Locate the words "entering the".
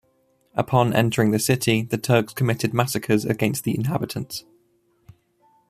0.95-1.37